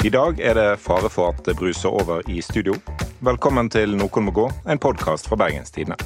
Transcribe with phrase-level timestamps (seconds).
[0.00, 2.72] I dag er det fare for at det bruser over i studio.
[3.20, 5.98] Velkommen til Noen må gå, en podkast fra Bergenstidene.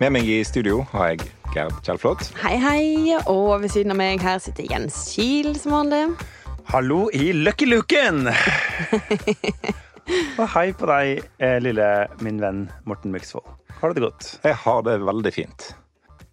[0.00, 2.30] Med meg i studio har jeg Gerd Kjellflot.
[2.40, 3.18] Hei, hei.
[3.28, 6.00] Og ved siden av meg her sitter Jens Kiel, som vanlig.
[6.72, 8.30] Hallo i Lucky Luken!
[10.40, 11.90] Og hei på deg, eh, lille
[12.24, 13.52] min venn Morten Myksvold.
[13.82, 14.30] Har du det godt?
[14.48, 15.74] Jeg har det veldig fint.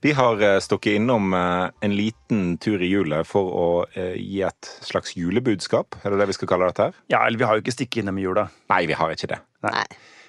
[0.08, 4.40] Vi har eh, stukket innom eh, en liten tur i hjulet for å eh, gi
[4.48, 5.98] et slags julebudskap.
[6.06, 6.94] Er det det vi skal kalle dette her?
[7.12, 8.46] Ja, eller vi har jo ikke stikket innom jula.
[8.72, 9.40] Nei, vi har ikke det.
[9.68, 9.84] Nei.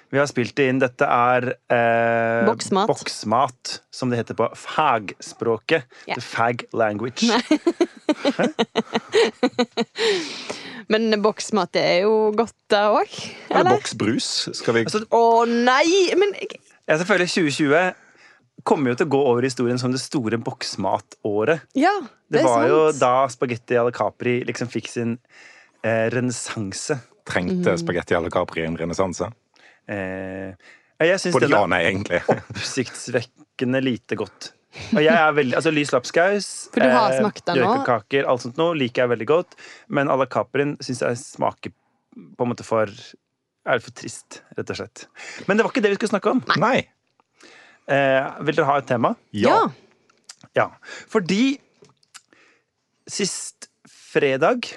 [0.09, 0.81] Vi har spilt det inn.
[0.81, 2.89] Dette er eh, Boksmat.
[2.89, 5.85] boksmat, som det heter på fagspråket.
[6.09, 6.17] Yeah.
[6.17, 7.29] The fag language.
[10.89, 13.15] Men boksmat er jo godt, da òg.
[13.47, 13.71] Eller Eller?
[13.77, 14.29] boksbrus.
[14.59, 15.87] Skal vi Altså, Å nei!
[16.17, 16.57] Men jeg-
[16.89, 17.93] jeg selvfølgelig 2020
[18.67, 21.65] kommer jo til å gå over i historien som det store boksmatåret.
[21.79, 25.17] Ja, det, Det, var er jo da spagetti alla Capri liksom fikk sin
[25.83, 26.99] eh, renessanse.
[27.29, 29.31] trengte spagetti alla Capri en renessanse?
[29.89, 30.53] Eh,
[30.99, 32.21] jeg syns det ja er egentlig.
[32.35, 34.53] oppsiktsvekkende lite godt.
[34.93, 37.63] Og jeg er veldig, altså Lys lapskaus, For du har smakt den nå?
[37.63, 39.57] bjørkekaker, alt sånt noe liker jeg veldig godt.
[39.89, 41.73] Men à la Caprien syns jeg smaker
[42.13, 42.91] på en måte for
[43.69, 45.05] er for trist, rett og slett.
[45.47, 46.41] Men det var ikke det vi skulle snakke om.
[46.61, 46.87] Nei.
[47.89, 49.15] Eh, vil dere ha et tema?
[49.33, 49.63] Ja.
[50.57, 50.69] Ja.
[51.09, 51.57] Fordi
[53.09, 54.69] sist fredag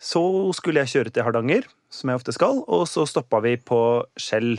[0.00, 0.22] så
[0.56, 3.80] skulle jeg kjøre til Hardanger, som jeg ofte skal, og så stoppa vi på
[4.20, 4.58] Skjell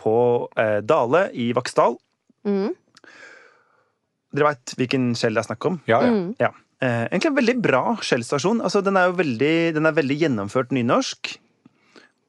[0.00, 0.14] på
[0.60, 1.96] eh, Dale i Vaksdal.
[2.48, 2.72] Mm.
[4.32, 5.80] Dere veit hvilken Skjell det er snakk om?
[5.88, 6.18] Ja, ja.
[6.40, 6.52] Ja.
[6.82, 8.60] Eh, egentlig en veldig bra Skjell-stasjon.
[8.64, 11.36] Altså, den er jo veldig, den er veldig gjennomført nynorsk.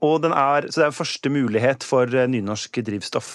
[0.03, 3.33] Og den er, så det er første mulighet for eh, nynorsk drivstoff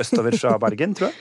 [0.00, 1.20] østover fra Bergen, tror jeg.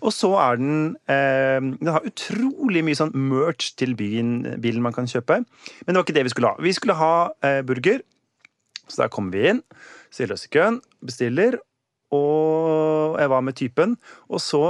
[0.00, 4.96] Og så er den eh, Den har utrolig mye sånn merch til byen, bilen man
[4.96, 5.42] kan kjøpe.
[5.44, 6.64] Men det var ikke det vi skulle ha.
[6.64, 7.14] Vi skulle ha
[7.46, 8.04] eh, burger.
[8.90, 9.60] Så der kommer vi inn,
[10.10, 11.60] stiller oss i køen, bestiller.
[12.10, 13.94] Og jeg var med typen.
[14.32, 14.64] Og så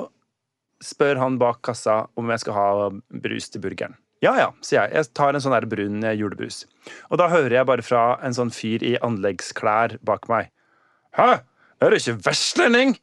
[0.84, 2.68] spør han bak kassa om jeg skal ha
[3.22, 3.96] brus til burgeren.
[4.20, 4.98] Ja ja, sier jeg.
[4.98, 6.64] Jeg tar en sånn der brun eh, julebrus.
[7.08, 10.50] Og da hører jeg bare fra en sånn fyr i anleggsklær bak meg.
[11.16, 11.40] Hæ?
[11.80, 12.96] Er du ikke vestlending?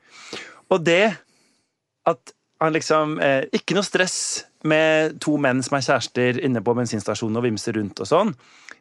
[0.74, 1.18] Og det
[2.08, 6.74] at han liksom eh, Ikke noe stress med to menn som er kjærester inne på
[6.76, 8.32] bensinstasjonen og vimser rundt og sånn,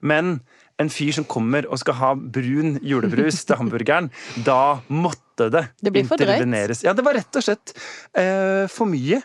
[0.00, 0.38] men
[0.80, 4.08] en fyr som kommer og skal ha brun julebrus til hamburgeren,
[4.48, 6.82] da måtte det, Det interveneres.
[6.84, 7.74] Ja, det var rett og slett
[8.16, 9.20] eh, for mye.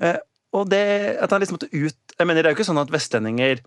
[0.00, 0.20] Eh,
[0.54, 0.84] og det
[1.20, 3.60] at han liksom måtte ut Jeg mener, det er jo ikke sånn at vestlendinger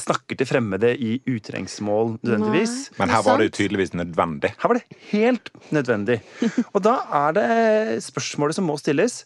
[0.00, 2.74] snakker til fremmede i utrengsmål nødvendigvis.
[2.90, 2.98] Nei.
[2.98, 4.50] Men er her var det jo tydeligvis nødvendig.
[4.56, 6.20] Her var det helt nødvendig.
[6.74, 7.48] Og da er det
[8.04, 9.22] spørsmålet som må stilles.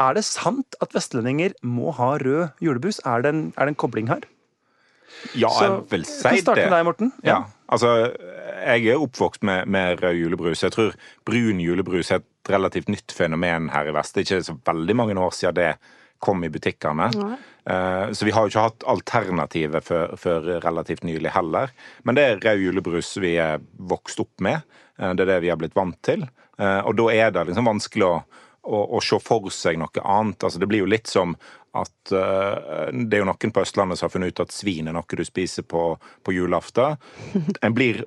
[0.00, 3.02] Er det sant at vestlendinger må ha rød julebrus?
[3.04, 4.24] Er det en, er det en kobling her?
[5.36, 6.32] Ja, Så, jeg vil si det.
[6.32, 7.12] Vi starter med deg, Morten.
[7.26, 7.90] Ja, altså
[8.62, 10.62] Jeg er oppvokst med, med rød julebrus.
[10.62, 10.94] Jeg tror
[11.28, 14.14] brun julebrus er et relativt nytt fenomen her i vest.
[14.14, 15.74] Det er ikke så veldig mange år siden det
[16.22, 17.10] kom i butikkene.
[17.64, 21.72] Eh, Så vi har jo ikke hatt alternativet før, før relativt nylig heller.
[22.02, 24.62] Men det er rød julebrus vi er vokst opp med.
[25.00, 26.26] Uh, Det er det vi har blitt vant til.
[26.60, 28.14] Uh, Og da er det liksom vanskelig å,
[28.62, 30.42] å, å se for seg noe annet.
[30.42, 31.34] Altså Det blir jo litt som
[31.72, 34.94] at uh, det er jo noen på Østlandet som har funnet ut at svin er
[34.94, 36.98] noe du spiser på, på julaften.
[37.64, 38.04] En blir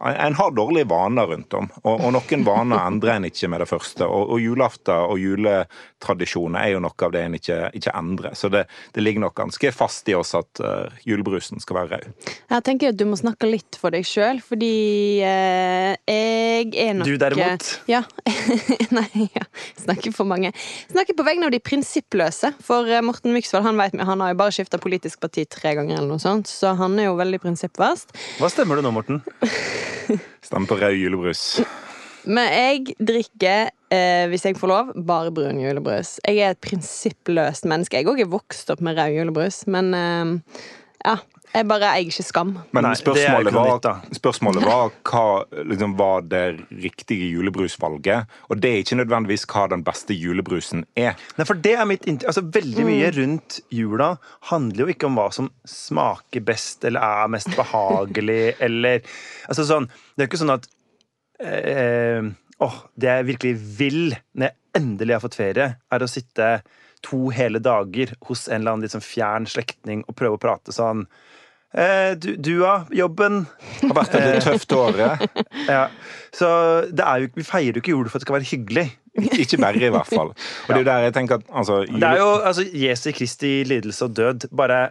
[0.00, 3.68] en har dårlige vaner rundt om, og, og noen vaner endrer en ikke med det
[3.70, 4.06] første.
[4.06, 8.36] Og, og julaften og juletradisjoner er jo noe av det en ikke, ikke endrer.
[8.38, 12.30] Så det, det ligger nok ganske fast i oss at uh, julebrusen skal være rød.
[12.52, 14.72] Jeg tenker at du må snakke litt for deg sjøl, fordi
[15.26, 17.68] eh, jeg er nok Du derimot?
[17.86, 18.00] Ja.
[18.96, 19.44] Nei, ja.
[19.78, 20.50] Snakker for mange.
[20.90, 22.50] Snakker på vegne av de prinsippløse.
[22.64, 26.00] For eh, Morten Myksvold han vet, han har jo bare skifta politisk parti tre ganger,
[26.00, 28.16] eller noe sånt, så han er jo veldig prinsippfast.
[28.40, 29.22] Hva stemmer du nå, Morten?
[30.46, 31.44] Stemmer på rød julebrus.
[32.26, 36.16] Men jeg drikker, eh, hvis jeg får lov, bare brun julebrus.
[36.26, 37.98] Jeg er et prinsippløst menneske.
[37.98, 40.66] Jeg òg er vokst opp med rød julebrus, men eh,
[41.06, 41.16] ja.
[41.52, 42.52] Jeg bare eier ikke skam.
[42.72, 45.24] Men Nei, spørsmålet, var, spørsmålet var hva
[45.68, 46.44] liksom, var det
[46.80, 48.30] riktige julebrusvalget.
[48.48, 51.18] Og det er ikke nødvendigvis hva den beste julebrusen er.
[51.36, 52.30] Nei, for det er mitt inntil.
[52.32, 54.14] Altså, veldig mye rundt jula
[54.48, 59.02] handler jo ikke om hva som smaker best eller er mest behagelig, eller
[59.48, 60.66] Altså sånn Det er jo ikke sånn at
[61.42, 62.30] eh,
[62.62, 64.00] Åh, det jeg virkelig vil
[64.38, 66.48] når jeg endelig har fått ferie, er å sitte
[67.02, 71.04] to hele dager hos en eller annen sånn fjern slektning og prøve å prate sånn
[72.20, 73.46] du, du, ja, jobben
[73.80, 74.98] Det har vært et tøft år.
[75.00, 75.22] eh.
[75.76, 75.84] ja.
[76.32, 76.48] Så
[76.92, 78.86] det er jo, vi feirer jo ikke jul for at det skal være hyggelig.
[79.40, 80.30] Ikke bare, i hvert fall.
[80.32, 83.50] Og det er jo der jeg tenker at altså, Det er jo altså, Jesu Kristi
[83.68, 84.82] lidelse og død bare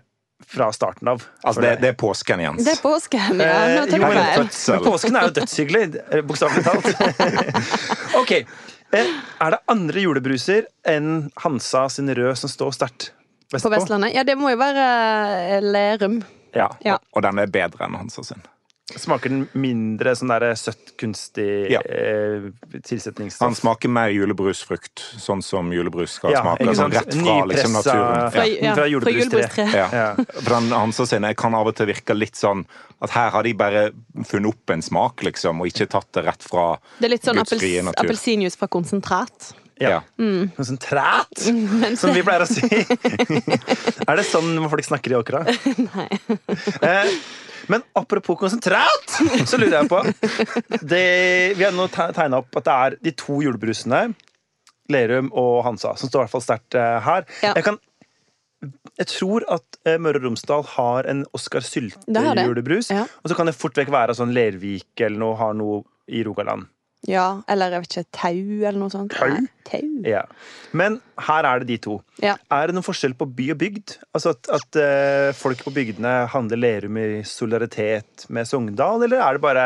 [0.51, 1.21] fra starten av.
[1.45, 2.65] Altså, det, det er påsken, Jens.
[2.65, 3.55] Det er påsken, ja.
[3.61, 4.75] Eh, Nå tar jo, du feil.
[4.75, 7.57] Men påsken er jo dødshyggelig, eh, bokstavelig talt.
[8.21, 8.31] ok.
[8.97, 9.11] Eh,
[9.41, 13.11] Er det andre julebruser enn Hansa sin rød som står sterkt
[13.53, 13.61] På?
[13.71, 14.13] Vestlandet?
[14.17, 14.85] Ja, det må jo være
[15.57, 16.21] eh, Lerum.
[16.55, 16.69] Ja.
[16.85, 16.97] Ja.
[17.15, 18.41] Og den er bedre enn hans og sin.
[18.91, 21.79] Smaker den mindre sånn der søtt, kunstig Ja.
[21.79, 22.49] eh,
[23.39, 26.75] Han smaker mer julebrusfrukt, sånn som julebrus skal Ja, smake.
[26.75, 28.31] Sånn rett fra liksom, naturen.
[28.33, 28.75] Fra, Ja.
[28.75, 29.73] fra julebrustre.
[29.73, 30.15] Ja.
[30.15, 32.65] For den Hansa sin jeg kan av og til virke litt sånn
[33.01, 33.91] at her har de bare
[34.25, 37.35] funnet opp en smak, liksom, og ikke tatt det rett fra Det er litt sånn
[37.35, 37.93] natur.
[37.95, 39.53] appelsinjuice fra konsentrat.
[39.81, 40.01] Ja.
[40.55, 41.31] Konsentrat,
[42.01, 42.67] som vi pleier å si.
[44.09, 45.45] er det sånn folk snakker i Åkra?
[45.87, 46.09] Nei.
[46.81, 47.13] Eh,
[47.71, 49.13] men apropos konsentrat,
[49.47, 50.01] så lurer jeg på
[50.81, 51.05] det,
[51.55, 54.09] Vi har nå tegna opp at det er de to julebrusene,
[54.91, 57.23] Lerum og Hansa, som står i hvert fall sterkt eh, her.
[57.45, 57.53] Ja.
[57.55, 57.77] Jeg, kan,
[58.99, 61.63] jeg tror at eh, Møre og Romsdal har en Oscar.
[61.63, 62.91] Sylte-julebrus.
[62.91, 63.05] Ja.
[63.21, 66.67] Og så kan det fort vekk være sånn Lervik eller noe har noe i Rogaland.
[67.09, 68.31] Ja, eller jeg vet ikke, tau
[68.61, 69.15] eller noe sånt.
[69.15, 69.31] Tau?
[69.33, 69.87] Nei, tau.
[70.05, 70.21] Ja.
[70.77, 71.95] Men her er det de to.
[72.21, 72.35] Ja.
[72.53, 73.95] Er det noen forskjell på by og bygd?
[74.13, 79.39] Altså at, at uh, folk på bygdene handler Lerum i solidaritet med Sogndal, eller er
[79.39, 79.65] det bare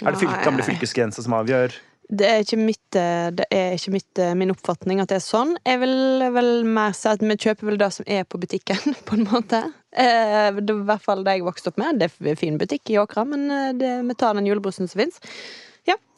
[0.00, 1.76] er det fylke, gamle fylkesgrenser som avgjør?
[2.10, 5.22] Det er ikke, mitt, eh, det er ikke mitt, eh, min oppfatning at det er
[5.22, 5.52] sånn.
[5.66, 9.18] Jeg vil vel mer si at vi kjøper vel det som er på butikken, på
[9.18, 9.60] en måte.
[9.94, 12.00] Eh, Det var i hvert fall det jeg vokste opp med.
[12.00, 13.46] Det er fin butikk i Åkra, men
[13.78, 15.22] det, vi tar den julebrusen som fins.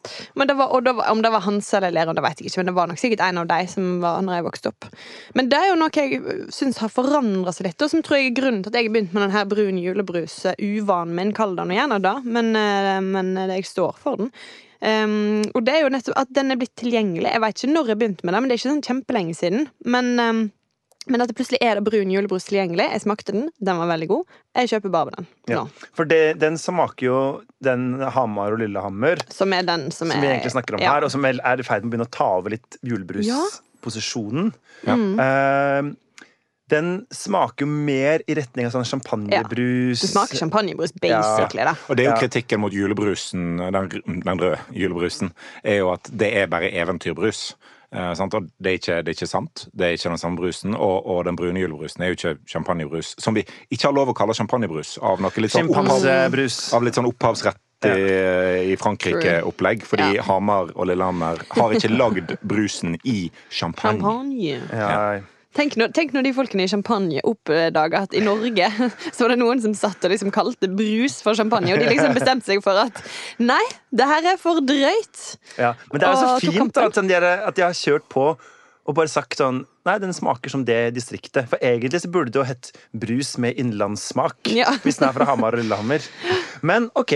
[0.03, 2.71] Det var, det var, om det var Hansa eller Lerum, det vet jeg ikke, men
[2.71, 4.89] det var nok sikkert en av de som var når jeg vokste opp.
[5.37, 8.31] Men det er jo noe jeg syns har forandra seg litt, og som tror jeg
[8.31, 10.37] er grunnen til at jeg begynte med den her brun julebrus.
[10.59, 14.33] Uvanen min, kall den gjerne det, men, eh, men jeg står for den.
[14.83, 17.29] Um, og det er jo nettopp at den er blitt tilgjengelig.
[17.29, 19.69] Jeg vet ikke når jeg begynte med det, men det er ikke sånn kjempelenge siden.
[19.87, 20.41] Men, um,
[21.11, 22.85] men at det plutselig er det brun julebrus tilgjengelig.
[22.95, 24.37] Jeg smakte den, den var veldig god.
[24.59, 25.63] Jeg kjøper bare den Ja.
[25.97, 27.17] For det, den smaker jo
[27.63, 30.93] den Hamar og Lillehammer Som er den som, som er vi egentlig snakker om ja.
[30.95, 34.53] her, og som er i ferd med å begynne å ta over litt julebrusposisjonen.
[34.87, 34.95] Ja.
[34.95, 35.19] Mm.
[35.19, 35.99] Uh,
[36.71, 40.01] den smaker jo mer i retning av sånn champagnebrus.
[40.01, 41.65] Du smaker champagnebrus, basically.
[41.67, 42.21] da Og det er jo Ja.
[42.21, 45.33] kritikken mot julebrusen, den, den røde julebrusen,
[45.63, 47.53] er jo at det er bare eventyrbrus.
[47.93, 48.33] Eh, sant?
[48.33, 49.65] Og det er, ikke, det er ikke sant.
[49.73, 50.73] Det er ikke den samme brusen.
[50.73, 54.17] Og, og den brune julebrusen er jo ikke champagnebrus, som vi ikke har lov å
[54.17, 56.07] kalle champagnebrus av noe litt sånn opphav,
[56.73, 59.85] av litt sånn opphavsrett i, i Frankrike-opplegg.
[59.85, 60.25] Fordi Ja.
[60.29, 63.99] Hamar og Lillehammer har ikke lagd brusen i champagne.
[64.01, 64.61] Champagne.
[64.71, 65.21] Ja.
[65.53, 68.69] Tenk når, tenk når de folkene i Champagne oppdaga at i Norge
[69.13, 72.15] så var det noen som satt og liksom kalte brus for champagne, og de liksom
[72.19, 73.03] bestemte seg for at
[73.43, 73.61] nei,
[73.93, 75.21] det her er for drøyt.
[75.61, 78.09] Ja, men det er jo så fint da, at, de er- at de har kjørt
[78.11, 78.31] på
[78.83, 81.49] og bare sagt sånn Nei, den smaker som det distriktet.
[81.51, 84.47] For egentlig så burde det jo hett brus med innlandssmak.
[84.47, 84.69] Ja.
[84.85, 86.05] Hvis den er fra Hamar og Lillehammer.
[86.63, 87.11] Men OK.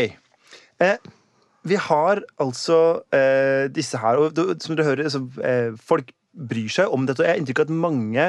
[0.83, 0.97] Eh,
[1.63, 2.79] vi har altså
[3.15, 7.21] eh, disse her, og som dere hører, så, eh, folk bryr seg om dette.
[7.21, 8.25] Og jeg har inntrykk av at mange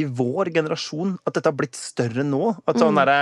[0.00, 2.54] i vår generasjon at dette har blitt større nå.
[2.68, 3.12] At sånn der,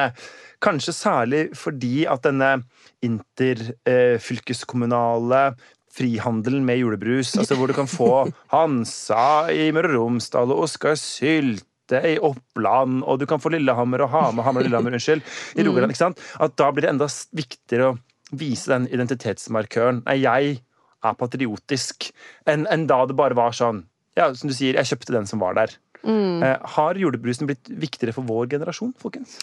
[0.60, 2.62] Kanskje særlig fordi at denne
[3.06, 5.54] interfylkeskommunale
[5.90, 10.94] frihandelen med julebrus, altså hvor du kan få Hansa i Møre og Romsdal og Oskar
[11.00, 15.22] Sylt i Oppland, og du kan få Lillehammer og Hamar, Hamar og Lillehammer, unnskyld,
[15.58, 16.22] i Rogaland, ikke sant?
[16.38, 17.98] At da blir det enda viktigere å
[18.30, 20.06] vise den identitetsmarkøren.
[20.06, 20.62] Nei, jeg
[21.00, 22.14] er patriotisk,
[22.46, 25.42] enn enn da det bare var sånn Ja, som du sier, jeg kjøpte den som
[25.42, 25.76] var der.
[26.04, 29.36] Eh, har julebrusen blitt viktigere for vår generasjon, folkens?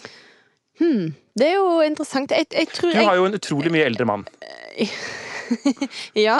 [0.78, 1.14] Hmm.
[1.38, 2.34] Det er jo interessant.
[2.34, 4.28] Jeg, jeg Du har jo en utrolig mye eldre mann.
[6.18, 6.34] Ja.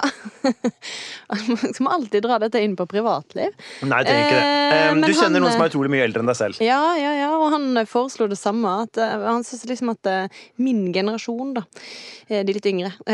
[1.75, 3.53] Skal alltid dra dette inn på privatliv.
[3.85, 4.45] Nei, jeg trenger ikke det.
[4.69, 6.61] Eh, du kjenner han, noen som er eh, utrolig mye eldre enn deg selv.
[6.65, 8.69] Ja, ja, ja, og han foreslo det samme.
[8.87, 10.09] At, han syns liksom at
[10.61, 11.63] min generasjon, da
[12.29, 12.91] De litt yngre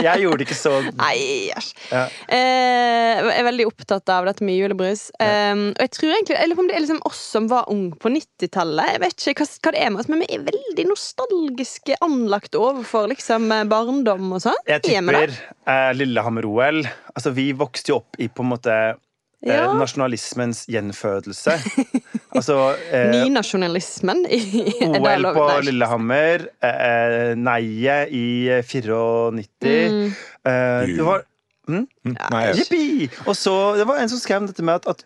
[0.00, 1.70] Jeg gjorde det ikke så Nei, æsj.
[1.90, 2.04] Ja.
[2.30, 5.02] Jeg er veldig opptatt av dette med julebrus.
[5.18, 8.12] Um, og jeg tror egentlig, eller om det er liksom oss som var unge på
[8.14, 8.94] 90-tallet.
[8.94, 13.10] Jeg vet ikke hva, det er med oss, men vi er veldig nostalgiske anlagt overfor
[13.10, 14.60] liksom barndom og sånn.
[14.68, 16.82] Jeg Vi er tipper eh, Lillehammer-OL
[17.14, 18.98] Altså, vi vokste jo opp i på en måte eh,
[19.46, 19.70] Ja.
[19.72, 21.54] nasjonalismens gjenfødelse.
[22.36, 22.56] altså
[22.92, 24.24] eh, Nynasjonalismen.
[24.28, 25.60] OL på Nei.
[25.70, 28.26] Lillehammer, eh, Neiet i
[28.60, 29.00] 94
[29.30, 30.12] Mm.
[30.44, 31.26] eh, Det var
[31.70, 33.06] Mm, Nei, Jippi!
[33.30, 35.04] Og så, Det var en som skrev dette med at, at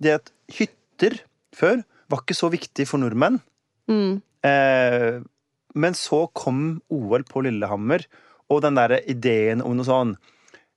[0.00, 1.16] det at hytter
[1.56, 1.80] før
[2.12, 3.40] var ikke så viktig for nordmenn.
[3.90, 4.20] Mm.
[4.46, 5.16] Eh,
[5.74, 6.60] men så kom
[6.92, 8.04] OL på Lillehammer,
[8.52, 10.16] og den derre ideen om noe sånn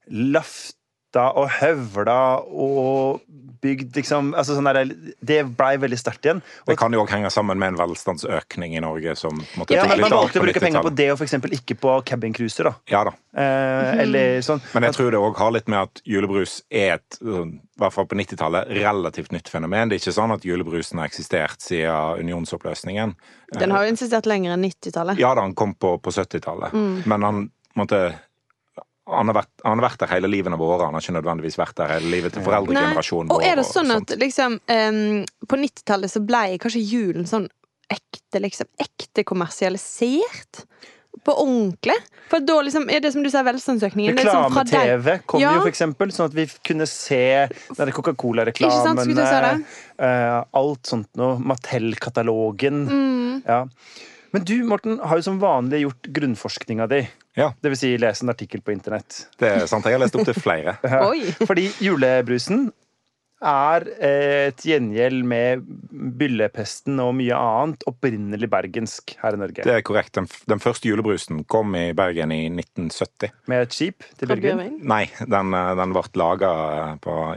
[0.07, 3.23] løfta og høvla og
[3.61, 4.89] bygd liksom altså sånn der,
[5.23, 6.41] Det blei veldig sterkt igjen.
[6.65, 9.85] Og, Det kan jo òg henge sammen med en velstandsøkning i Norge som måtte ja,
[9.89, 12.69] men Man valgte å bruke penger på det, og eksempel ikke på cabincruiser.
[12.69, 12.73] da.
[12.91, 13.15] Ja da.
[13.37, 14.61] Eh, eller sånn.
[14.73, 17.93] Men jeg tror det òg har litt med at julebrus er et, sånn, i hvert
[17.93, 19.89] fall på 90-tallet, relativt nytt fenomen.
[19.89, 23.13] Det er ikke sånn at julebrusen har eksistert siden unionsoppløsningen.
[23.57, 25.21] Den har jo insistert lenger enn 90-tallet.
[25.21, 26.73] Ja da, han kom på, på 70-tallet,
[27.05, 27.45] men han
[27.77, 28.01] måtte
[29.07, 30.87] han har, vært, han har vært der hele livet våre.
[30.89, 33.39] Han har ikke nødvendigvis vært der hele livet til foreldregenerasjonen vår.
[33.39, 37.47] Og er det sånn at liksom um, På 90-tallet så ble kanskje julen sånn
[37.93, 40.65] ekte, liksom Ekte kommersialisert?
[41.23, 41.95] På ordentlig?
[42.29, 45.55] For da liksom er det som du sier, velstandsøkningen sånn Reklame-TV kom Ja.
[45.55, 47.47] jo, for eksempel, sånn at vi kunne se
[47.79, 48.99] den Coca-Cola-reklamen.
[49.01, 49.55] skulle du si det?
[50.03, 51.39] eh, alt sånt noe.
[51.39, 52.83] Mattel-katalogen.
[52.91, 53.41] Mm.
[53.47, 53.63] Ja.
[54.35, 57.03] Men du, Morten, har jo som vanlig gjort grunnforskninga di.
[57.37, 59.27] Ja, Det vil si lese en artikkel på internett.
[59.39, 59.85] det er sant.
[59.85, 60.77] Jeg har lest opp til flere.
[61.11, 61.31] Oi!
[61.45, 62.67] Fordi julebrusen
[63.37, 65.61] er eh, et gjengjeld med
[66.17, 69.65] byllepesten og mye annet opprinnelig bergensk her i Norge.
[69.67, 70.15] Det er korrekt.
[70.17, 73.35] Den, den første julebrusen kom i Bergen i 1970.
[73.51, 74.79] Med et skip til Bergen.
[74.81, 76.51] Nei, den, eh, den ble laga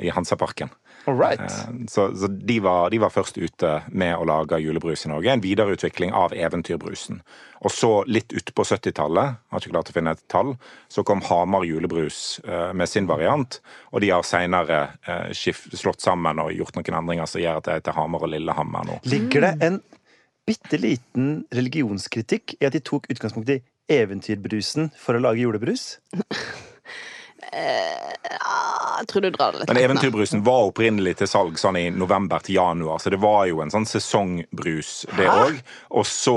[0.01, 0.73] i Hansaparken.
[1.09, 1.41] All right.
[1.41, 5.33] Eh, Så, så de, var, de var først ute med å lage julebrus i Norge.
[5.33, 7.23] En videreutvikling av eventyrbrusen.
[7.65, 10.55] Og så litt utpå 70-tallet, har ikke klart å finne et tall,
[10.89, 13.61] så kom Hamar julebrus eh, med sin variant.
[13.93, 17.81] Og de har seinere eh, slått sammen og gjort noen endringer som gjør at det
[17.81, 19.01] heter Hamar og Lillehammer nå.
[19.09, 19.81] Ligger det en
[20.49, 23.61] bitte liten religionskritikk i at de tok utgangspunkt i
[23.93, 25.95] eventyrbrusen for å lage julebrus?
[27.51, 31.87] Ah, jeg tror du drar det litt Men eventyrbrusen var opprinnelig til salg sånn i
[31.95, 35.61] november til januar, så det var jo en sånn sesongbrus, det òg.
[35.99, 36.37] Og så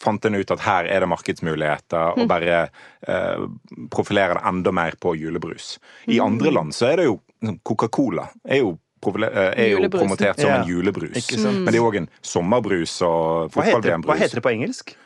[0.00, 3.46] fant en ut at her er det markedsmuligheter, og bare eh,
[3.92, 5.76] profilere det enda mer på julebrus.
[6.12, 8.76] I andre land så er det jo sånn, Coca-Cola er jo,
[9.06, 11.32] eh, er jo promotert som en julebrus.
[11.46, 14.96] Men det er òg en sommerbrus og Hva heter det på engelsk?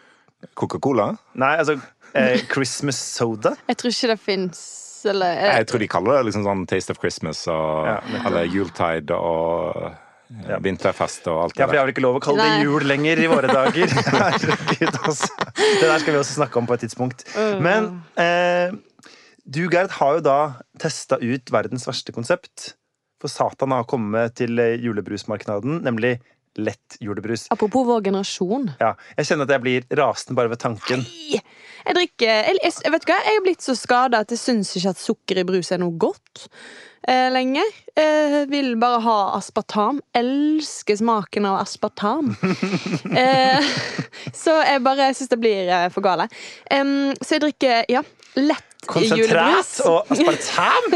[0.56, 1.12] Coca-Cola?
[1.38, 1.76] Nei, altså
[2.16, 3.54] eh, Christmas soda?
[3.68, 4.62] Jeg tror ikke det fins
[5.08, 8.48] eller eh, Jeg tror de kaller det liksom sånn Taste of Christmas og, Ja, eller
[8.50, 9.80] Yuletide og
[10.48, 10.58] ja.
[10.62, 12.66] vinterfest og alt Ja, for jeg har vel ikke lov å kalle det Nei.
[12.68, 13.96] jul lenger i våre dager.
[14.14, 15.32] Herregud, altså.
[15.56, 17.24] Det der skal vi også snakke om på et tidspunkt.
[17.62, 18.76] Men eh,
[19.44, 20.40] du, Gerd, har jo da
[20.78, 22.74] testa ut verdens verste konsept.
[23.20, 26.18] For Satan har kommet til eh, julebrusmarkedet, nemlig
[26.58, 27.46] lett julebrus.
[27.50, 28.70] Apropos vår generasjon.
[28.80, 31.04] Ja, jeg kjenner at jeg blir rasende bare ved tanken.
[31.04, 31.42] Nei!
[31.90, 34.92] Jeg drikker jeg, jeg, Vet hva, jeg er blitt så skada at jeg syns ikke
[34.94, 36.46] at sukker i brus er noe godt
[37.08, 37.66] eh, lenger.
[37.98, 39.98] Jeg vil bare ha aspartam.
[40.14, 42.30] Elsker smaken av aspartam.
[43.24, 43.74] eh,
[44.30, 46.28] så jeg bare syns det blir eh, for gale.
[46.70, 48.04] Um, så jeg drikker, ja,
[48.38, 49.74] lett Konsentrat julebrus.
[49.84, 50.86] og aspartam!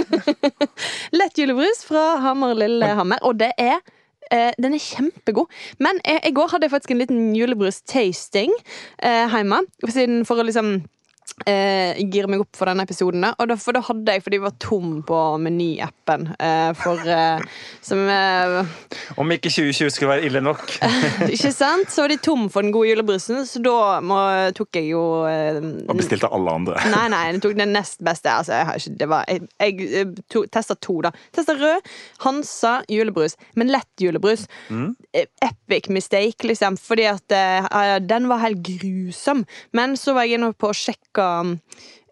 [1.18, 3.92] Lett julebrus fra Hamar Lillehammer, og det er eh,
[4.33, 5.50] den er kjempegod.
[5.78, 8.52] Men eh, i går hadde jeg faktisk en liten julebrus-tasting
[9.02, 9.62] eh, hjemme.
[9.88, 10.76] Siden for å liksom
[11.47, 13.25] eh, gire meg opp for denne episoden.
[13.33, 17.43] Og da, for da hadde jeg, fordi de var tom på menyappen eh, for eh,
[17.85, 18.61] Som eh,
[19.21, 20.62] Om ikke 2020 skulle være ille nok.
[21.35, 21.90] Ikke sant?
[21.93, 24.19] Så var de tom for den gode julebrusen, så da må,
[24.57, 26.78] tok jeg jo eh, Og bestilte alle andre.
[26.95, 28.33] Nei, nei, jeg tok den nest beste.
[28.33, 31.12] Altså, jeg har ikke, det var, jeg jeg to, testa to, da.
[31.35, 31.90] Testa rød,
[32.25, 34.47] Hansa julebrus, men lett julebrus.
[34.69, 34.95] Mm.
[35.45, 39.45] Epic mistake, liksom, fordi at eh, den var helt grusom.
[39.76, 41.13] Men så var jeg inne på å sjekke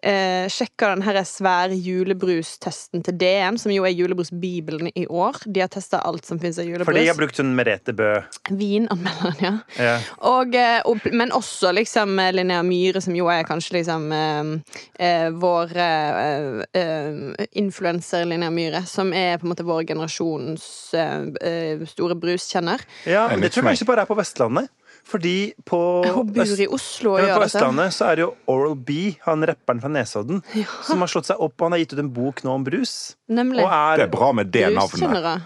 [0.03, 5.39] eh, Sjekka den her svære julebrustesten til DN, som jo er julebrusbibelen i år.
[5.47, 6.89] De har testa alt som fins av julebrus.
[6.89, 8.09] Fordi de har brukt hun Merete Bø.
[8.51, 9.53] Vinanmelderen, ja.
[9.79, 9.95] Ja.
[10.29, 14.53] Og, eh, og, men også liksom eh, Linnea Myhre, som jo er kanskje liksom eh,
[14.99, 20.67] eh, vår eh, eh, influenser, Linnea Myhre, som er på en måte vår generasjons
[20.99, 22.83] eh, eh, store bruskjenner.
[23.07, 24.71] Ja, Det men det tror jeg ikke bare er på Vestlandet.
[25.13, 25.79] Fordi på
[26.09, 27.45] Hun bor Øst- i Oslo og Ja, på.
[27.45, 30.41] Østlandet så er det jo Oral B, han rapperen fra Nesodden,
[30.87, 31.53] som har slått seg opp.
[31.59, 33.15] og Han har gitt ut en bok nå om brus.
[33.29, 33.61] Nemlig.
[33.61, 35.43] Og er, Det er bra med det navnet.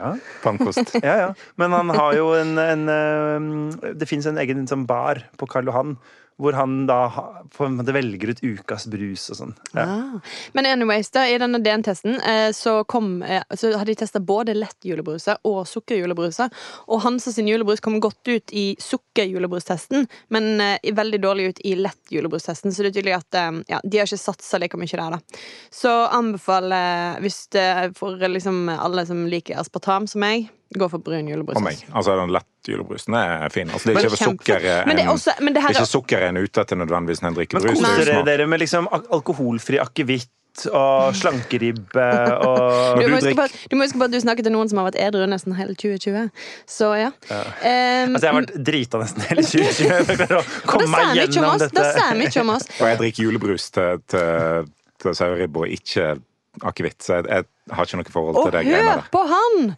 [0.00, 0.14] Ja,
[1.04, 1.28] ja, ja.
[1.60, 5.98] Men han har jo en, en Det fins en egen sånn bar på Karl Johan
[6.40, 6.98] hvor han da
[7.56, 9.54] på en måte velger ut ukas brus og sånn.
[9.74, 9.84] Ja.
[9.84, 10.34] Ah.
[10.56, 14.88] Men anyways, da, i denne DN-testen eh, så, eh, så hadde de testa både lett
[14.88, 16.52] julebruser og sukkerjulebruser.
[16.88, 21.74] Og Hansa sin julebrus kom godt ut i sukkerjulebrustesten, men eh, veldig dårlig ut i
[21.78, 22.72] lett julebrus-testen.
[22.72, 25.42] Så det er tydelig at ja, de har ikke satsa like mye der, da.
[25.74, 27.68] Så anbefaler, hvis det
[27.98, 30.48] for liksom alle som liker aspartam som meg,
[30.78, 31.56] gå for brun julebrus.
[31.58, 31.80] Og meg.
[31.92, 33.70] Altså, den lett julebrusen er fin.
[33.70, 35.90] Altså, det er ikke sukker Men det er en- også- men det her det ikke
[35.90, 37.80] sukker en er ute etter nødvendigvis når en drikker Men brus.
[37.80, 40.28] Men er koser dere dere med liksom alkoholfri akevitt
[40.74, 42.06] og slankeribbe
[42.46, 44.68] og Du du må, huske på, du må huske på at du snakket til noen
[44.68, 46.30] som har vært edru nesten hele 2020.
[46.66, 47.10] Så ja.
[47.30, 51.54] Um, Altså, jeg har vært drita nesten hele 2020 for å å komme meg gjennom
[51.54, 51.66] oss.
[51.74, 52.66] Da sier mye om oss.
[52.80, 54.70] Og jeg drikker julebrus til, til,
[55.02, 56.12] til saueribbe og ikke
[56.66, 59.74] akevitt, så jeg, jeg har ikke noe forhold til det greiene hør på han!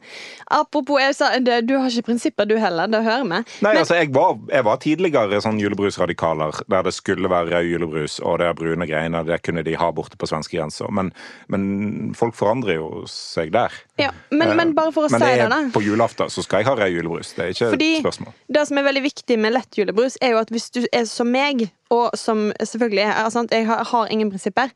[0.52, 2.90] Apropos, jeg sa, det, du har ikke prinsipper du heller.
[2.92, 3.38] Det hører vi.
[3.64, 8.18] Nei, altså, jeg var, jeg var tidligere sånn julebrusradikaler, der det skulle være rød julebrus,
[8.20, 10.90] og det brune greiene, det kunne de ha borte på svenskegrensa.
[10.92, 11.12] Men,
[11.52, 13.72] men folk forandrer jo seg der.
[14.00, 15.62] Ja, men, men bare for å Men si det er, da.
[15.74, 17.34] på julaften så skal jeg ha rød julebrus.
[17.36, 18.34] Det er ikke Fordi et spørsmål.
[18.56, 21.30] det som er veldig viktig med lett julebrus, er jo at hvis du er som
[21.32, 24.70] meg, og som selvfølgelig er sant, Jeg har, har ingen prinsipper,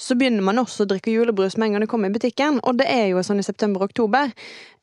[0.00, 2.61] så begynner man også å drikke julebrus med en gang det kommer i butikken.
[2.68, 4.32] Og det er jo sånn i september-oktober.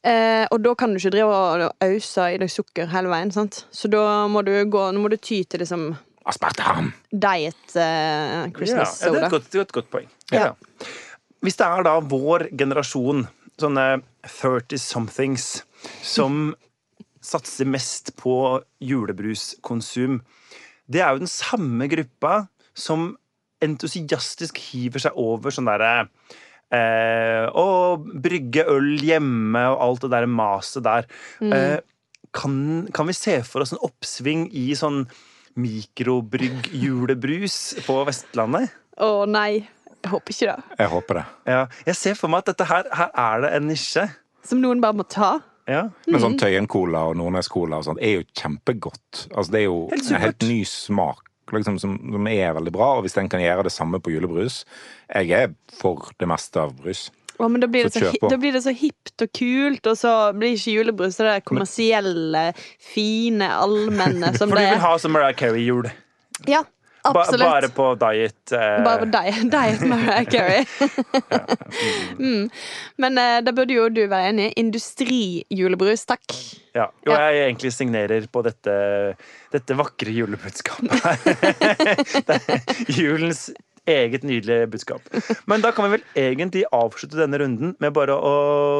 [0.07, 3.31] Eh, og da kan du ikke drive og og ause i deg sukker hele veien.
[3.36, 3.65] sant?
[3.71, 5.91] Så da må du gå, nå må du ty til liksom
[6.29, 6.93] Aspartam!
[7.12, 10.09] diet eh, Ja, Christmas ja, det er et godt, det er et godt poeng.
[10.31, 10.39] Ja.
[10.39, 10.88] Ja.
[11.43, 13.27] Hvis det er da vår generasjon,
[13.59, 13.86] sånne
[14.27, 15.63] 30-somethings,
[16.03, 16.53] som
[17.24, 18.33] satser mest på
[18.83, 20.21] julebruskonsum,
[20.88, 23.13] det er jo den samme gruppa som
[23.63, 26.07] entusiastisk hiver seg over sånn derre
[26.75, 31.09] eh, og brygge øl hjemme og alt det der maset der.
[31.41, 31.79] Eh,
[32.35, 35.03] kan, kan vi se for oss en oppsving i sånn
[35.59, 37.57] mikrobrygg-julebrus
[37.88, 38.73] på Vestlandet?
[38.99, 39.63] Å nei,
[39.99, 40.79] jeg håper ikke det.
[40.79, 41.25] Jeg håper det.
[41.49, 44.05] Ja, jeg ser for meg at dette her, her er det en nisje.
[44.45, 45.38] Som noen bare må ta.
[45.69, 45.83] Ja.
[46.09, 49.27] Men sånn Tøyen-cola og Nordnes-cola og sånt er jo kjempegodt.
[49.35, 52.91] Altså, det er jo Helt en helt ny smak liksom, som, som er veldig bra.
[52.97, 54.63] Og hvis den kan gjøre det samme på julebrus
[55.09, 57.07] Jeg er for det meste av brus.
[57.39, 59.95] Å, men da blir, det Så så, da blir det så hipt og kult, og
[59.95, 62.49] så blir ikke julebrus det der kommersielle,
[62.83, 64.73] fine, allmenne som det er.
[64.73, 65.87] For du vil ha som Mariah Carey-jul.
[66.51, 66.65] Ja,
[67.03, 68.51] Ba, bare på diet.
[68.51, 70.65] Eh, Bare på diet, diet Mariah Carey.
[72.19, 72.49] mm.
[72.99, 74.49] Men eh, da burde jo du være enig.
[74.59, 76.25] Industrijulebrus, takk.
[76.75, 76.89] ja.
[77.07, 77.29] Jo, Ja.
[77.31, 78.75] jeg egentlig signerer på dette,
[79.55, 81.17] dette vakre julebudskapet her.
[82.89, 83.47] Er julens
[83.89, 85.01] eget nydelige budskap.
[85.49, 88.35] Men da kan vi vel egentlig avslutte denne runden med bare å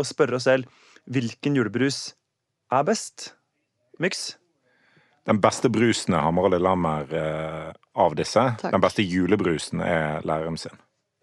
[0.06, 0.68] spørre oss selv
[1.10, 2.12] hvilken julebrus
[2.70, 3.32] er best?
[4.04, 4.36] Myks?
[5.30, 8.44] Den beste brusen Hamar og Lillehammer eh, av disse.
[8.62, 8.74] Takk.
[8.76, 10.76] Den beste julebrusen er læreren sin.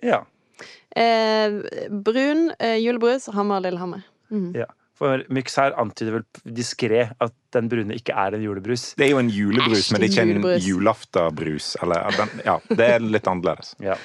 [0.05, 0.23] Ja.
[0.97, 1.61] Eh,
[1.91, 4.05] brun eh, julebrus, Hammer Lillehammer.
[4.33, 4.51] Mm.
[4.57, 4.69] ja.
[4.97, 8.95] For Myks her antyder vel diskré at den brune ikke er en julebrus.
[8.97, 10.69] Det er jo en julebrus, Æsj, men det er ikke en julebrus.
[10.71, 11.67] julaftenbrus.
[11.85, 13.75] Eller, ja, det er litt annerledes.
[13.85, 13.99] Ja.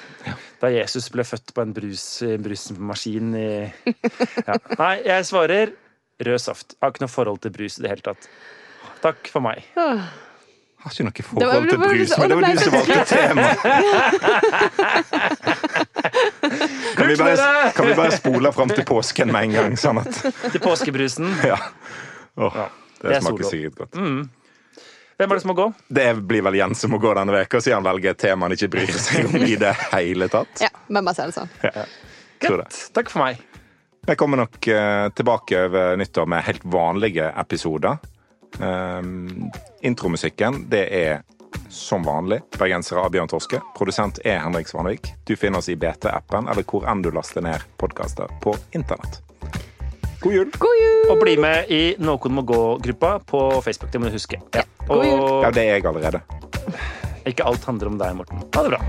[0.60, 2.04] Da Jesus ble født på en brus,
[2.44, 3.46] brusmaskin i
[4.50, 4.58] ja.
[4.76, 5.72] Nei, jeg svarer
[6.28, 6.76] rød saft.
[6.76, 8.28] Jeg har ikke noe forhold til brus i det hele tatt.
[9.02, 9.64] Takk for meg.
[10.82, 13.04] Har ikke noe Det var- forhold til var- brus, men det var du som valgte
[13.12, 13.48] tema.
[16.96, 20.12] Kan vi, bare, kan vi bare spole fram til påsken med en gang, sånn at
[20.52, 21.28] Til påskebrusen.
[21.52, 21.56] Ja.
[22.36, 22.68] Oh, det
[23.08, 23.92] det er smaker sikkert godt.
[25.20, 25.66] Hvem er det som må gå?
[25.92, 28.54] Det blir vel Jens som må gå denne veka, siden han velger et tema han
[28.56, 30.62] ikke bryr seg om i det hele tatt.
[30.64, 31.50] Ja, men bare det sånn.
[31.62, 31.84] Ja.
[32.42, 32.78] Greit.
[32.96, 33.34] Takk for meg.
[34.08, 37.94] Jeg kommer nok eh, tilbake over nyttår med helt vanlige episoder.
[38.60, 41.22] Um, intromusikken, det er
[41.72, 43.60] som vanlig bergensere av Bjørn Torske.
[43.76, 45.12] Produsent er Henrik Svanvik.
[45.24, 49.20] Du finner oss i BT-appen eller hvor enn du laster ned podkaster på internett.
[50.22, 50.50] God jul!
[50.58, 51.08] God jul!
[51.10, 53.90] Og bli med i Noen må gå-gruppa på Facebook.
[53.92, 54.38] Det må du huske.
[54.54, 54.62] Ja.
[54.86, 55.18] God jul.
[55.20, 56.22] Og Ja, det er jeg allerede.
[57.26, 58.44] ikke alt handler om deg, Morten.
[58.54, 58.80] Ha det bra.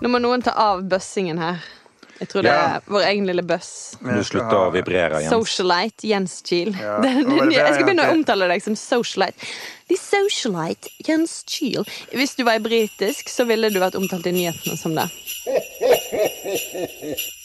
[0.00, 1.60] Nå må noen ta av bøssingen her.
[2.20, 2.76] Jeg tror det Ja.
[2.76, 3.96] er vår egen lille bøss.
[4.02, 5.32] Du slutter å vibrere, Jens.
[5.32, 6.72] Socialite Jens Kiel.
[6.76, 9.34] Ja, Det- hva det jeg skal begynne å omtale deg som socialite.
[9.88, 11.84] The socialite Jens Kiel.
[12.12, 15.10] Hvis du var britisk, så ville du vært omtalt i nyhetene som det.